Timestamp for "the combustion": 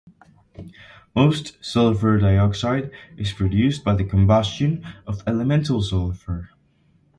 3.93-4.83